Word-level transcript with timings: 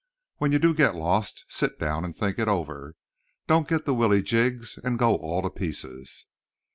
When 0.37 0.51
you 0.51 0.57
do 0.57 0.73
get 0.73 0.95
lost, 0.95 1.45
sit 1.47 1.77
down 1.77 2.03
and 2.05 2.17
think 2.17 2.39
it 2.39 2.47
over. 2.47 2.95
Don't 3.45 3.67
get 3.67 3.85
the 3.85 3.93
willyjigs 3.93 4.79
and 4.83 4.97
go 4.97 5.15
all 5.17 5.43
to 5.43 5.51
pieces." 5.51 6.25